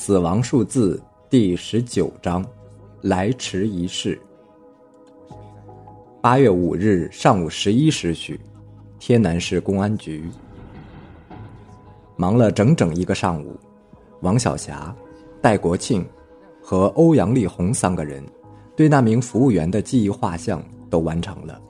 [0.00, 2.46] 死亡数字第十九章，
[3.02, 4.16] 来迟一事。
[6.20, 8.40] 八月五日上午十一时许，
[9.00, 10.30] 天南市公安局。
[12.16, 13.58] 忙了整整一个上午，
[14.20, 14.94] 王晓霞、
[15.42, 16.06] 戴国庆
[16.62, 18.24] 和欧阳丽红三个人
[18.76, 21.60] 对那名服务员的记忆画像都完成了。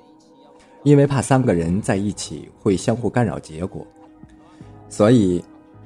[0.82, 3.84] 因为怕三个人在一起会相互干扰结果，
[4.90, 5.42] 所以，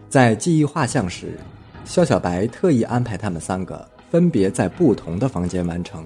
[0.09, 1.39] 在记忆画像时。
[1.85, 6.05] 肖小白特意安排他们三个分别在不同的房间完成，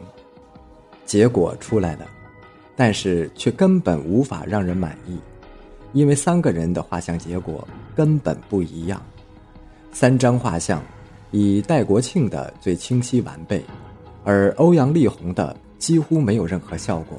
[1.05, 2.07] 结果出来了，
[2.75, 5.19] 但是却根本无法让人满意，
[5.93, 9.01] 因为三个人的画像结果根本不一样。
[9.93, 10.83] 三张画像，
[11.31, 13.63] 以戴国庆的最清晰完备，
[14.25, 17.19] 而欧阳丽红的几乎没有任何效果。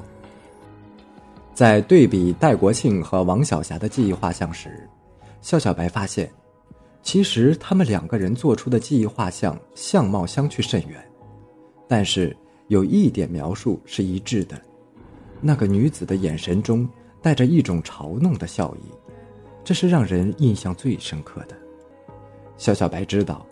[1.53, 4.87] 在对比戴国庆和王晓霞的记忆画像时，
[5.41, 6.29] 肖小白发现。
[7.07, 11.01] 其实他们两个人做出的记忆画像相貌相去甚远，
[11.87, 12.35] 但是
[12.67, 14.61] 有一点描述是一致的，
[15.39, 16.85] 那个女子的眼神中
[17.21, 18.91] 带着一种嘲弄的笑意，
[19.63, 21.55] 这是让人印象最深刻的。
[22.57, 23.47] 肖小白知道，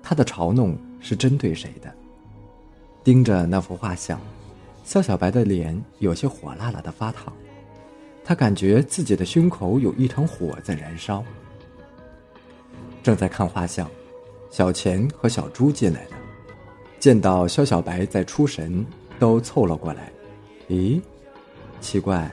[0.00, 1.92] 他的嘲弄是针对谁的。
[3.02, 4.20] 盯着那幅画像，
[4.84, 7.32] 肖小白的脸有些火辣辣的发烫，
[8.22, 11.24] 他感觉自己的胸口有一团火在燃烧。
[13.02, 13.90] 正在看画像，
[14.50, 16.10] 小钱和小朱进来了，
[16.98, 18.84] 见到肖小白在出神，
[19.18, 20.12] 都凑了过来。
[20.68, 21.00] 咦，
[21.80, 22.30] 奇怪，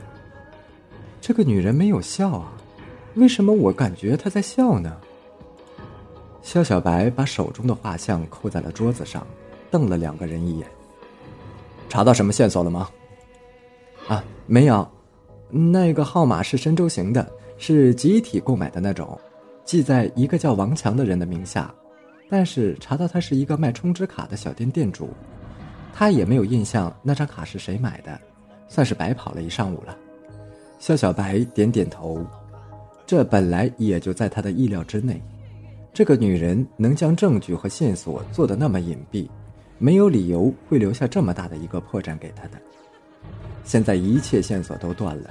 [1.22, 2.54] 这个女人没有笑啊？
[3.16, 4.95] 为什么我感觉她在笑呢？
[6.42, 9.26] 肖小白把手中的画像扣在了桌子上，
[9.72, 10.68] 瞪了两个人一眼。
[11.90, 12.90] 查到什么线索了吗？
[14.08, 14.88] 啊，没有，
[15.50, 19.20] 那个号码是神州行的，是集体购买的那种。
[19.68, 21.70] 记在一个叫王强的人的名下，
[22.30, 25.10] 但是查到他是一个卖充值卡的小店店主，
[25.94, 28.18] 他也没有印象那张卡是谁买的，
[28.70, 29.94] 算是白跑了一上午了。
[30.80, 32.26] 肖小白点点头，
[33.06, 35.22] 这本来也就在他的意料之内。
[35.94, 39.27] 这个女人能将证据和线索做得那么隐蔽，
[39.80, 42.52] 没有理由会留下这么大的一个破绽给他的。
[43.66, 45.30] 现在一切线索都断了，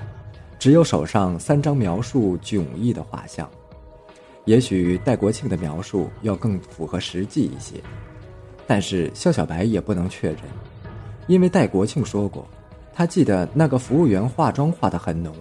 [0.59, 3.51] 只有手上三张描述迥异的画像。
[4.47, 7.83] 也许戴国庆的描述要更符合实际一些，
[8.67, 10.41] 但是肖小白也不能确认，
[11.27, 12.49] 因为戴国庆说过，
[12.95, 15.35] 他记得那个服务员化妆化得很浓，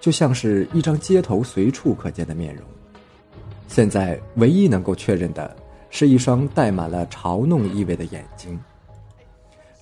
[0.00, 2.64] 就像是一张街头随处可见的面容。
[3.68, 5.54] 现在唯一能够确认的
[5.90, 8.58] 是一双带满了嘲弄意味的眼睛，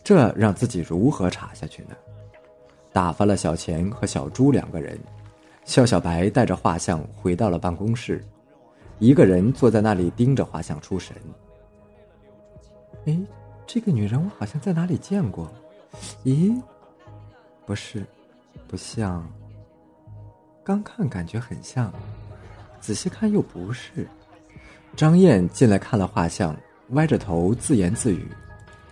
[0.03, 1.91] 这让自己如何查下去呢？
[2.93, 4.99] 打发了小钱和小朱两个人，
[5.65, 8.21] 肖小白带着画像回到了办公室。
[9.00, 11.16] 一个人坐在那里盯着画像出神。
[13.06, 13.19] 哎，
[13.66, 15.50] 这个女人我好像在哪里见过？
[16.22, 16.55] 咦，
[17.65, 18.05] 不是，
[18.69, 19.27] 不像。
[20.62, 21.93] 刚看感觉很像，
[22.78, 24.06] 仔细看又不是。
[24.94, 26.55] 张燕进来看了画像，
[26.91, 28.28] 歪着头自言自语：“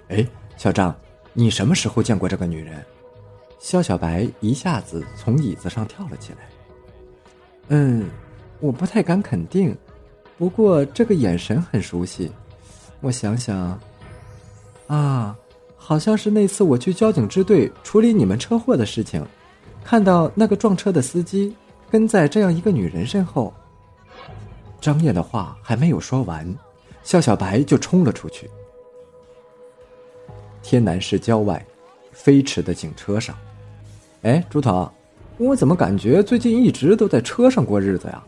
[0.09, 0.27] 哎，
[0.57, 0.95] 小张，
[1.35, 2.83] 你什么时候见过这个女人？”
[3.61, 6.39] 肖小白一下子从椅子上跳了起来。
[7.69, 8.09] 嗯，
[8.61, 9.77] 我不太敢肯定。
[10.39, 12.31] 不过这个眼神很熟悉，
[13.01, 13.79] 我想想，
[14.87, 15.37] 啊，
[15.77, 19.27] 好像是那次我去交警支队处理你们车祸的事情，
[19.83, 21.53] 看到那个撞车的司机
[21.91, 23.53] 跟在这样一个女人身后。
[24.81, 26.57] 张燕的话还没有说完，
[27.03, 28.49] 肖小白就冲了出去。
[30.63, 31.67] 天南市郊外，
[32.13, 33.35] 飞驰的警车上，
[34.23, 34.89] 哎，朱头，
[35.37, 38.23] 我怎么感觉最近一直都在车上过日子呀？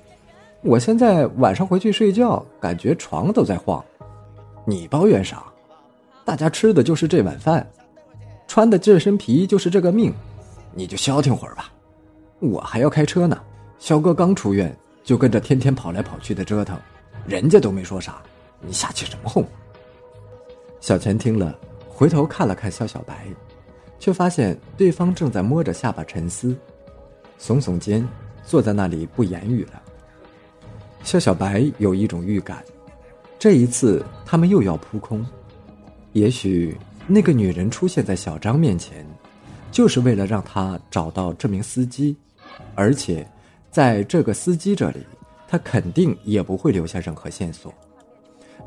[0.63, 3.83] 我现在晚上回去睡觉，感觉床都在晃。
[4.67, 5.43] 你抱怨啥？
[6.23, 7.67] 大家吃的就是这碗饭，
[8.47, 10.13] 穿的这身皮就是这个命，
[10.75, 11.73] 你就消停会儿吧。
[12.41, 13.41] 我还要开车呢。
[13.79, 16.79] 肖哥刚出院，就跟着天天跑来跑去的折腾，
[17.27, 18.21] 人家都没说啥，
[18.61, 19.43] 你瞎起什么哄？
[20.79, 21.59] 小钱听了，
[21.89, 23.27] 回头看了看肖小白，
[23.99, 26.55] 却发现对方正在摸着下巴沉思，
[27.41, 28.07] 耸耸肩，
[28.45, 29.83] 坐在那里不言语了。
[31.03, 32.63] 肖小白有一种预感，
[33.39, 35.25] 这一次他们又要扑空。
[36.13, 36.77] 也许
[37.07, 39.05] 那个女人出现在小张面前，
[39.73, 42.17] 就是为了让他找到这名司机，
[42.75, 43.27] 而且
[43.71, 45.05] 在这个司机这里，
[45.49, 47.73] 他肯定也不会留下任何线索。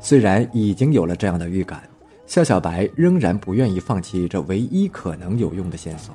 [0.00, 1.88] 虽然已经有了这样的预感，
[2.26, 6.14] 肖小白仍然不愿意放弃这唯一可能有用的线索。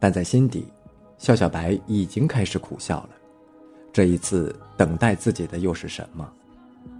[0.00, 0.66] 但在心底，
[1.18, 3.10] 肖小白已经开始苦笑了。
[3.94, 6.28] 这一次等待自己的又是什么？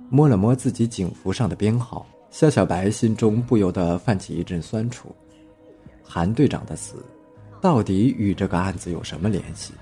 [0.09, 5.13] 摸了摸自己警服上的编号，肖小白心中不由得泛起一阵酸楚。
[6.05, 7.05] 韩队长的死，
[7.61, 9.73] 到底与这个案子有什么联系？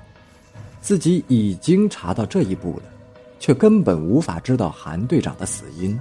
[0.80, 2.84] 自己已经查到这一步了，
[3.38, 6.00] 却根本无法知道韩队长的死因。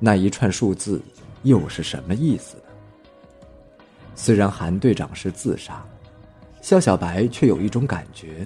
[0.00, 1.00] 那一串数字
[1.44, 2.62] 又是什么意思呢？
[4.16, 5.86] 虽然韩队长是自杀，
[6.60, 8.44] 肖小白却有一种感觉，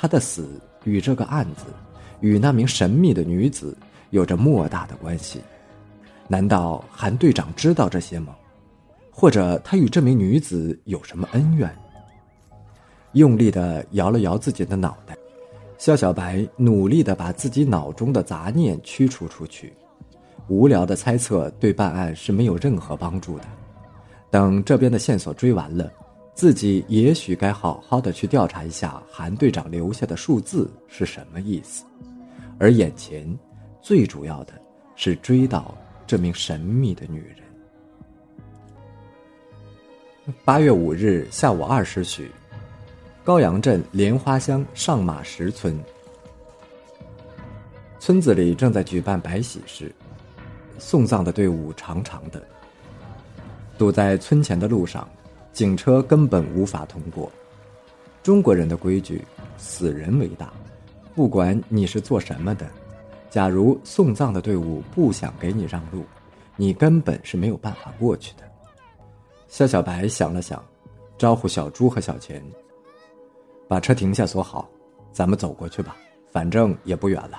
[0.00, 1.64] 他的死与这个案子，
[2.20, 3.76] 与那名神秘的女子
[4.10, 5.42] 有着莫大的关系。
[6.28, 8.36] 难道韩队长知道这些吗？
[9.10, 11.68] 或者他与这名女子有什么恩怨？
[13.14, 15.16] 用力的摇了摇自己的脑袋，
[15.78, 19.72] 肖小白努力的把自己脑中的杂念驱除出去。
[20.46, 23.44] 无聊的猜测对办案是没有任何帮助的。
[24.30, 25.90] 等这边的线索追完了，
[26.38, 31.84] 自己也许该好好的去调查一下韩队长留下的数字是什么意思。
[32.60, 33.36] 而眼前，
[33.82, 34.52] 最主要的
[34.94, 35.76] 是追到
[36.06, 37.38] 这名神秘的女人。
[40.44, 42.30] 八月五日下午二时许，
[43.24, 45.76] 高阳镇莲花乡上马石村，
[47.98, 49.92] 村子里正在举办白喜事，
[50.78, 52.40] 送葬的队伍长长的。
[53.76, 55.08] 堵在村前的路上，
[55.52, 57.30] 警车根本无法通过。
[58.22, 59.24] 中国人的规矩，
[59.56, 60.52] 死人为大，
[61.14, 62.68] 不管你是做什么的，
[63.30, 66.04] 假如送葬的队伍不想给你让路，
[66.56, 68.42] 你根本是没有办法过去的。
[69.48, 70.62] 肖小白想了想，
[71.16, 72.42] 招呼小朱和小钱，
[73.66, 74.68] 把车停下锁好，
[75.10, 75.96] 咱们走过去吧，
[76.30, 77.38] 反正也不远了。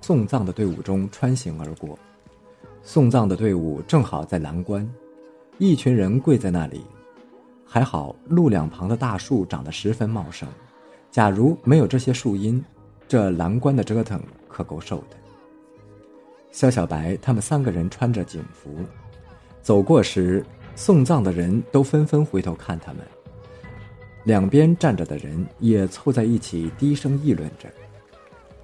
[0.00, 1.98] 送葬的队伍中穿行而过。
[2.82, 4.88] 送葬的队伍正好在栏关，
[5.58, 6.84] 一群人跪在那里。
[7.64, 10.48] 还好路两旁的大树长得十分茂盛，
[11.10, 12.64] 假如没有这些树荫，
[13.08, 15.16] 这栏关的折腾可够受的。
[16.52, 18.70] 肖小白他们三个人穿着警服，
[19.62, 20.44] 走过时，
[20.74, 23.02] 送葬的人都纷纷回头看他们。
[24.24, 27.68] 两边站着的人也凑在一起低声议论着。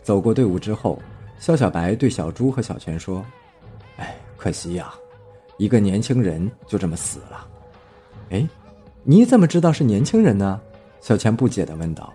[0.02, 1.00] 走过队伍之后，
[1.38, 3.24] 肖小白对小朱和小泉说。
[3.96, 4.94] 哎，可惜呀，
[5.62, 7.46] 一个年轻人就这么死了。
[8.30, 8.44] 哎，
[9.04, 10.60] 你怎么知道是年轻人呢？
[11.00, 12.12] 小钱不解的问道。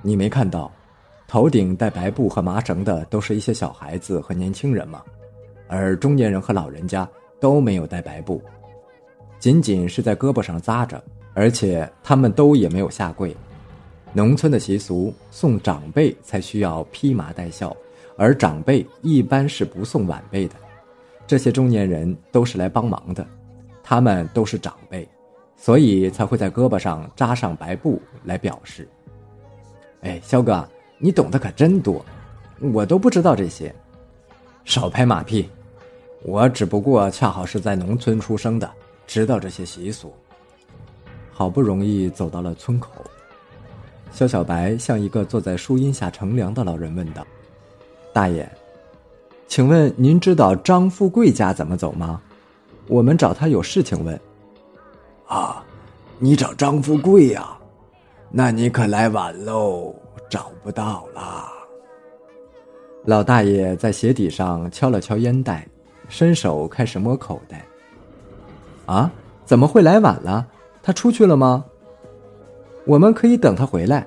[0.00, 0.72] 你没看到，
[1.28, 5.02] 头顶戴白布和麻绳的都是一些小孩子和年轻人吗？
[5.68, 7.06] 而中年人和老人家
[7.38, 8.42] 都没有戴白布，
[9.38, 11.04] 仅仅是在胳膊上扎着，
[11.34, 13.36] 而且他们都也没有下跪。
[14.14, 17.76] 农村的习俗，送长辈才需要披麻戴孝。
[18.16, 20.54] 而长辈一般是不送晚辈的，
[21.32, 23.26] 这些中年人都是来帮忙的，
[23.82, 25.08] 他们都是长辈，
[25.56, 28.86] 所以才会在胳膊上扎上白布来表示。
[30.02, 30.68] 哎，肖哥，
[30.98, 32.04] 你懂得可真多，
[32.60, 33.74] 我都不知道这些。
[34.66, 35.48] 少拍马屁，
[36.22, 38.70] 我只不过恰好是在农村出生的，
[39.06, 40.12] 知道这些习俗。
[41.30, 42.90] 好不容易走到了村口，
[44.10, 47.26] 肖小白向一个坐在树荫下乘凉的老人问道。
[48.12, 48.46] 大爷，
[49.46, 52.20] 请问您知道张富贵家怎么走吗？
[52.88, 54.18] 我们找他有事情问。
[55.26, 55.64] 啊，
[56.18, 57.56] 你找张富贵呀？
[58.30, 59.94] 那你可来晚喽，
[60.28, 61.52] 找不到啦。
[63.04, 65.66] 老大爷在鞋底上敲了敲烟袋，
[66.08, 67.64] 伸手开始摸口袋。
[68.86, 69.10] 啊，
[69.44, 70.46] 怎么会来晚了？
[70.82, 71.64] 他出去了吗？
[72.84, 74.06] 我们可以等他回来。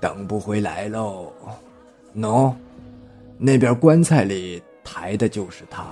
[0.00, 1.32] 等不回来喽，
[2.16, 2.52] 喏。
[3.38, 5.84] 那边棺材里抬的就是他。